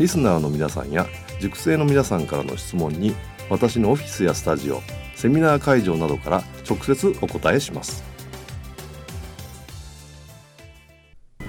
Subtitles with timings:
[0.00, 1.06] リスナーの皆さんや
[1.40, 3.14] 塾生の皆さんからの質問に
[3.48, 4.82] 私のオフィスやスタジオ
[5.14, 8.02] セミナー会場などから直接お答えします。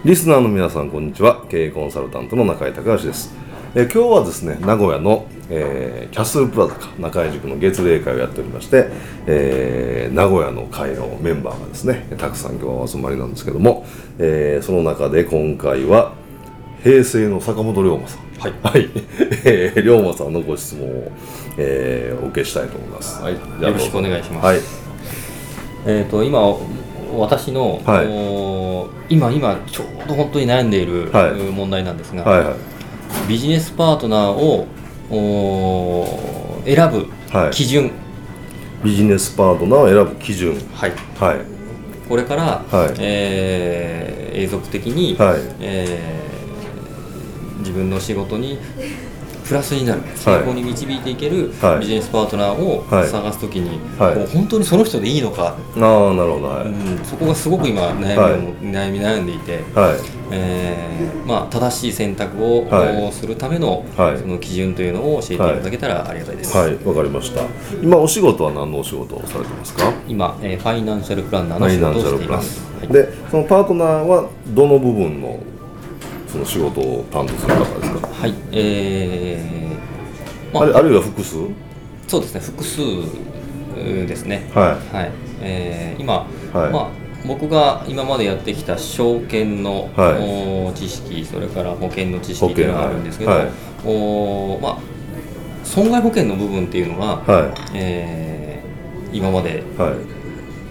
[0.04, 1.44] リスナーの皆さんこんにちは。
[1.50, 3.34] 経営コンサルタントの中井隆義です。
[3.74, 8.90] え今日はですね名古屋の、えー、キャッスルプラザか中井塾の月例会をやっておりまして、
[9.26, 13.88] えー、名古屋の会のメンバーがですねたくさん今日はお集まりなんですけども、
[14.20, 16.14] えー、その中で今回は
[16.84, 18.25] 平成の坂本龍馬さん。
[18.40, 18.90] はい、はい、
[19.46, 21.12] えー、龍馬さんのご質問を、
[21.58, 23.22] えー、お受けしたいと思います。
[23.22, 24.46] はい、よろしくお願いします。
[24.46, 24.60] はい、
[25.88, 26.40] えっ、ー、と今
[27.18, 28.04] 私の、は
[29.10, 32.56] い、今今ちょうど本当に悩んでいる、はい、問題なんですが、はいはい、
[33.28, 34.68] ビジネスパートナーを
[35.10, 37.08] お選ぶ
[37.52, 37.94] 基準、はい、
[38.84, 40.56] ビジネスパートナーを選ぶ基準。
[40.74, 41.38] はい、はい、
[42.10, 42.96] これから、はい。
[43.00, 45.40] えー、永続的に、はい。
[45.62, 46.25] えー
[47.66, 48.60] 自分の仕事に
[49.44, 50.02] プラスになる。
[50.16, 55.56] 成功に導いていけるビジネスパートナーを探すときに、はい、本当にその人でいいのか。
[55.76, 56.68] あなるほど、はい。
[56.68, 58.34] うん、そこがすごく今悩み,、はい、
[58.90, 60.00] 悩み悩んでいて、はい。
[60.32, 66.58] えーまあ、正しい選択を、はい、するための,、その基準というのを教えていただけたらありがたいです。
[66.58, 66.76] はい。
[66.84, 67.44] わ、かりました。
[67.84, 69.94] 今お仕事は何のお仕事をされてますか？
[70.08, 72.62] 今、えー、ファイナンシャルプランナーの仕事をしています。
[72.92, 75.40] でそのパートナーはどの部分の
[76.36, 78.08] その仕事を担当する方ですか？
[78.08, 81.38] はいえー、まあ、あるいは複数？
[82.10, 82.80] そうですね複数
[84.06, 84.52] ですね。
[84.54, 86.90] はい、はいえー、今、はい、まあ
[87.26, 93.50] 僕が今までやってきた証券の、はい、知識それから保険の知識っていうのがあるんですけど、はい、
[93.86, 94.78] おまあ、
[95.64, 97.54] 損害保険の部分っていうのが、はい。
[97.76, 99.64] えー、今まで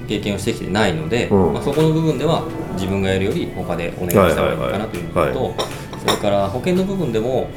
[0.08, 2.44] 経験をしてきてないので、うん、まあ、そこの部分では
[2.74, 5.54] 自分がやるより他でお願いした方がいいかなというのと、
[6.00, 7.48] それから保険の部分でも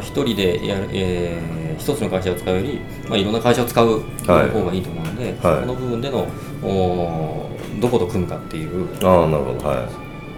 [0.00, 6.26] 一人でやる、えー、一つの会社を使うより、まあ、いろんな会社を使う方がいいと思うので、はい、その部分での
[6.62, 7.50] お
[7.80, 8.88] どこと組むかっていう。
[9.06, 9.88] あなるほど、はい、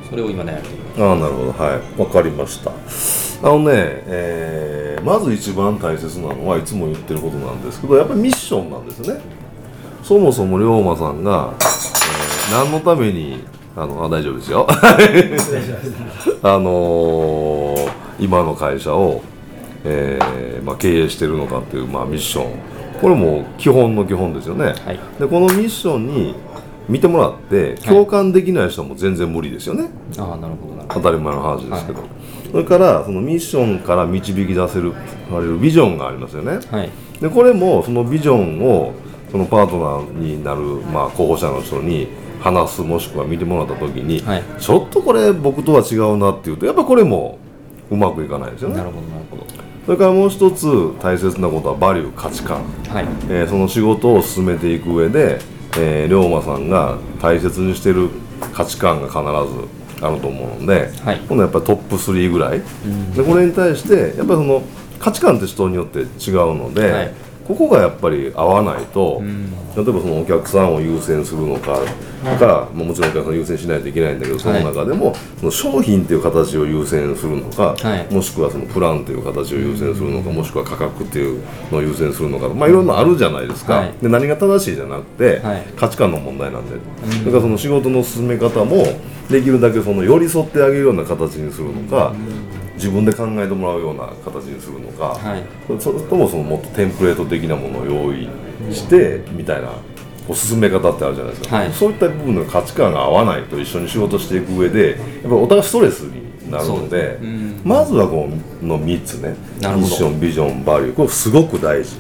[0.09, 1.05] それを今悩んでいます。
[1.05, 1.53] あなるほど。
[1.53, 2.01] はい。
[2.01, 2.71] わかりました。
[3.43, 3.73] あのね、
[4.07, 9.21] えー、まず一番大切なのはいつも言ってることなんですけどやっぱりミッションなんですね。
[10.03, 13.45] そもそも龍馬さんが、えー、何のために
[13.77, 14.67] あのあ大丈夫ですよ。
[16.43, 17.91] あのー、
[18.21, 19.23] 今の会社を、
[19.85, 22.75] えーまあ、経営してるのかっていう、まあ、ミッション。
[23.01, 26.35] これも基本の基本ですよね、はい、でこのミッションに
[26.89, 30.75] 見てもらって共感できない人も全然無理ですよね、はい、あなるほど。
[30.89, 32.09] 当たり前の話ですけど、はい、
[32.53, 34.93] それからそのミッションから導き出せる
[35.61, 38.95] ビジョンがありますよね、はい、でこれもそのビジョンを
[39.31, 42.07] そのパートナーになる、まあ、候補者の人に
[42.41, 47.39] 話すもしくは見てもらった時に、はい、ちょっとこれ僕とは違うなっていうとやっぱこれも
[47.91, 48.77] うまくいかないですよね。
[48.77, 49.45] なるほどなるほど。
[49.87, 50.67] それからもう一つ
[51.01, 55.39] 大切なことはバリュー価値観、はい、えー、その仕事を進めていく上で、
[55.79, 58.09] えー、龍馬さんが大切にしてる
[58.55, 64.63] 価値観が必ずあると思うので、はい、今度やっぱりトップ3ぐらい、うん、でこれに対してやっぱりその
[64.99, 66.07] 価値観って人によって違う
[66.55, 67.15] ので、はい
[67.47, 71.79] ここがやっぱり合わないと、うん、例えばそのお客さんを優先するのか
[72.25, 85.43] だから、もちろんお客さん優先しないといけないんだけどその中でも、はい、その商品という形を優先するのか、はい、もしくはそのプランという形を優先するのか、もしくは価格っていうのを優先するのか、まあ、いろんなあるじゃないですか、はい、で何が正しいじゃなくて、
[85.77, 86.77] 価値観の問題なんで、
[87.25, 88.85] だからその仕事の進め方も
[89.29, 92.15] できるだけその寄り添ってあげるような形にするのか、
[92.75, 95.45] 自分で考えてもらうような形にするのか、はい、
[95.81, 98.29] それともそのもっとテンプレート的なものを用意
[98.73, 99.73] してみたいな
[100.29, 107.19] お進め方ってあるじゃないですか、はい、そういった部分の価値観が合わないと一緒に仕事していく上でやっぱりお互いストレスになるので、
[107.65, 108.29] まずはこ
[108.61, 109.35] の3つね。
[109.61, 111.99] ミッションビジョンバリューこれすごく大事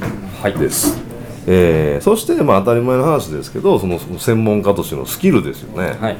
[0.58, 1.13] です、はい
[1.46, 6.16] えー、そして、まあ、当たり前の話ですけどその専門家としてのスキルですよね、はい、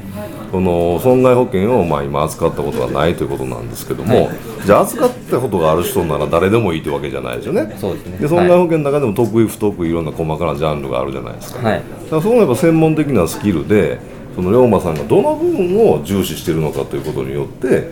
[0.51, 7.75] この損害保険を、まあ、今扱ったことはないということなんですけども、はい、じゃあ扱ったことがある人なら誰でもいいというわけじゃないですよね。
[7.79, 8.17] そうですね。
[8.19, 13.99] で損害保険の中でも得意不得意いろんな細かなジャンルがあるじゃないですか,、はい、だからそのやっぱ専門的なスキルで
[14.35, 17.89] その龍馬さんがどの部分を重視しているのかということによって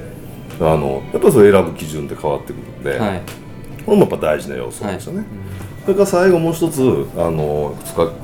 [0.59, 3.21] あのやっぱりそれ選ぶ基準って変わってくるんで、はい、
[3.85, 5.25] これもやっぱ大事な要素ですよね。
[5.83, 7.75] それから最後もう一つあの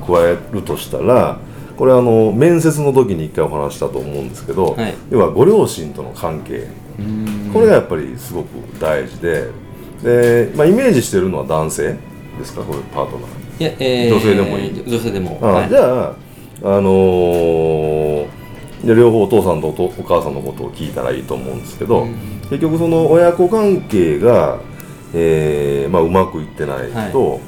[0.06, 1.38] 加えるとしたら
[1.76, 6.66] これあの面接の時に一回お話したと思うんですけど、はい、要はご両親との関係。
[7.52, 8.48] これがやっぱりすごく
[8.78, 9.48] 大事で
[10.02, 11.96] で、まあ、イメージしてるのは男性
[12.38, 12.62] ですか？
[12.62, 13.30] これパートナー。
[13.60, 14.84] いや、えー、女性でもいい。
[14.86, 16.14] 女性でも、はい、じゃあ
[16.62, 18.28] あのー、
[18.84, 22.06] 両方お父さんとお母さんのことを聞いたらいいと思うんですけど
[22.50, 24.58] 結局その親子関係が、
[25.14, 27.40] えーまあ、うまくいってないと、はい。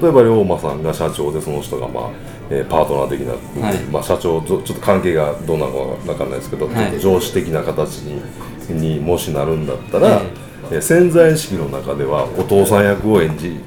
[0.00, 2.10] 例えば龍馬さんが社長でその人が、まあ
[2.50, 3.32] えー、パートナー的な、
[3.66, 8.22] はい、まあ、社長とちょっと関係がどうなのか分かんないですけど、はい、上司的な形に
[8.68, 10.26] にもしなるんだったら、はい、
[10.72, 13.60] えー、潜在意識の中ではお父さん役を演じ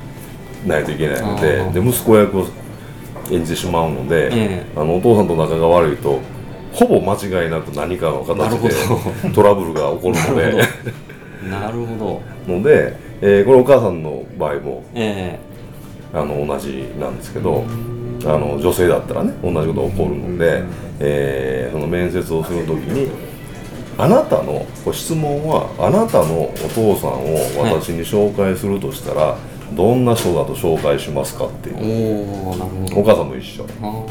[0.66, 2.48] ないといけないのでで息子役を
[3.32, 6.20] 演じてしまうので、えー、あのお父さんと仲が悪いと
[6.74, 10.64] ほぼ間違いなく何かの形でトラブルが起こるので。
[11.50, 12.52] なるほど。
[12.52, 15.56] ので、えー、これお母さんの場合も、えー
[16.14, 17.66] あの同じなんですけど
[18.24, 20.64] あの女性だったらね同じことが起こるので、
[21.02, 23.10] えー、その面接をする時に
[23.98, 27.36] あなたの質問はあなたのお父さんを
[27.70, 29.38] 私に紹介するとしたら、は
[29.74, 31.78] い、どんな人だと紹介しますかっていう。
[32.98, 33.66] お母さんも一緒。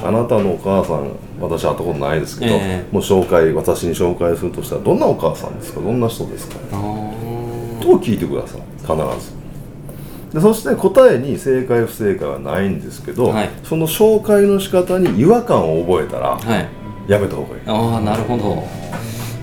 [0.07, 1.11] あなたのお母さん
[1.41, 5.81] 私会ったことないですけど、えー、もう紹介私に紹介するとしたらどんなお母さんですか？
[5.81, 6.57] どんな人ですか？
[7.81, 9.33] と聞いてください必ず。
[10.35, 16.69] でそして答えに正解不正解はないんですけど、はい、その紹介の仕方に違和感を覚えたら、は
[17.09, 17.63] い、やめた方がいい。
[17.67, 18.65] ああなるほど。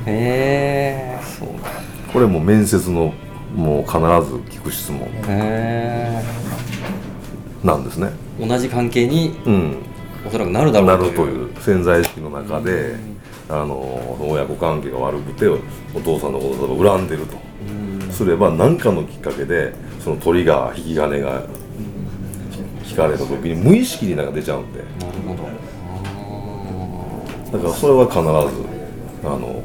[0.05, 1.49] へえそう
[2.11, 3.13] これも面接の
[3.55, 3.99] もう必ず
[4.49, 5.07] 聞く質問
[7.63, 8.09] なんですね。
[8.39, 9.77] 同じ関係に、うん、
[10.27, 11.05] おそらくなるだろうという。
[11.05, 12.95] なるという潜在意識の中で、
[13.49, 17.37] あの親子関係が悪くてお父さんのことを恨んでると
[18.11, 21.43] すれば何かのきっかけでそのトリガー引き金が
[22.87, 24.79] 引かれた時に無意識になんか出ちゃうんで。
[24.79, 25.51] なるほど。
[27.57, 28.27] だからそれは必ず
[29.23, 29.61] あの、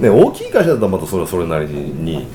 [0.00, 2.26] ね、大きい会社だったらまたそれはそれなりに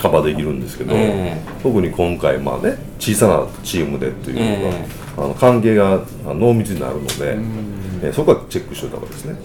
[0.00, 7.36] カバーできるんですけど、えー、特に今回まあね小さなチームでっていうのが、えー、あの関係が濃密になるので、
[8.02, 9.36] えー、そこはチェックしておいた方がですね。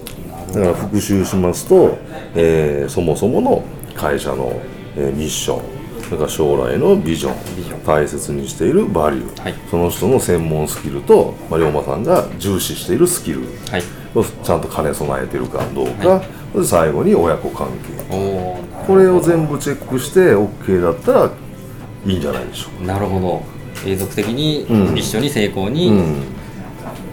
[0.54, 1.98] だから復習しますと、
[2.36, 3.64] えー、そもそもの
[3.96, 4.62] 会社の、
[4.96, 13.42] えー、ミッションそれから将来のビジョン大切にしているバリュー、はい、その人の専門スキルと、まあ、龍馬さんが重視しているスキル。
[14.14, 16.24] をちゃんと兼ね備えているかどうか、は
[16.54, 18.02] い、で最後に親子関係。
[18.86, 21.32] これを全部チェックして OK だったら
[22.06, 22.94] いいんじゃないでしょうか。
[22.94, 23.44] なるほど。
[23.86, 24.64] 永続的に
[25.00, 25.92] 一緒に成功に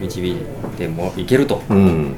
[0.00, 0.36] 導い
[0.76, 2.14] てもいけると、うん、うん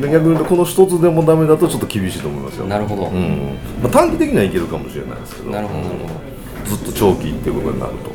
[0.00, 2.66] で逆に言うとこの一つでもダメだとちょっと厳しいと思いますよ。
[2.66, 3.58] なるほど、うん。
[3.82, 5.50] まあ、短期的にはいけるかもしれないですけど。
[5.50, 5.80] なるほど。
[5.80, 6.28] なるほど
[6.68, 8.10] ずっと長期っていうことになると。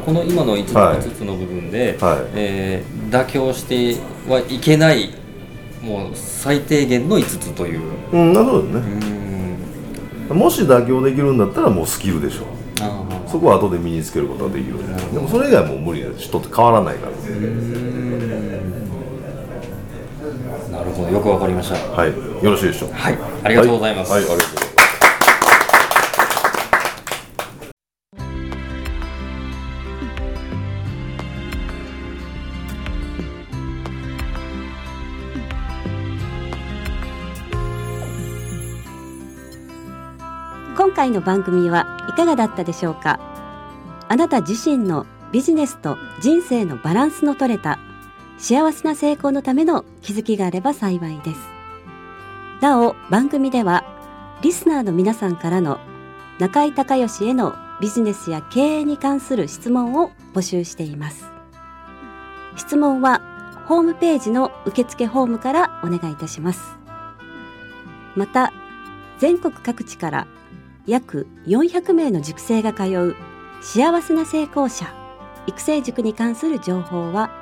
[0.00, 5.10] この今の 5, 5つの部分で、はい、えー、妥協してはいけない
[5.82, 7.80] もう最低限の5つという。
[8.12, 8.80] うんなるほどね。
[10.30, 12.46] もし妥協できるんだったらもうスキルでしょう。
[13.28, 14.76] そこは後で身につけることができる。
[15.12, 17.12] でもそれ以外もう無理です人って変わらないから
[20.92, 21.76] なるほどよくわかりました。
[21.76, 22.10] はい。
[22.44, 22.92] よろしいでしょう。
[22.92, 23.18] はい。
[23.44, 24.72] ありがとうございます、はい、はい、ありがとうございます。
[40.76, 43.18] 今回の番組はいかがだったでしょうか？
[44.08, 47.78] あなた自身のビジネスと人生のバランスの取れた
[48.42, 51.38] 幸せな成功のための気づきがあれば幸いです。
[52.60, 53.84] なお、番組では、
[54.42, 55.78] リスナーの皆さんからの
[56.40, 61.24] 中井隆義へのビジネスや経営に関する質問を募集しています。
[62.56, 63.20] 質問は、
[63.68, 66.76] ホームページの受付フォームからお願いいたします。
[68.16, 68.52] また、
[69.20, 70.26] 全国各地から
[70.88, 73.14] 約400名の塾生が通う
[73.60, 74.92] 幸せな成功者
[75.46, 77.41] 育成塾に関する情報は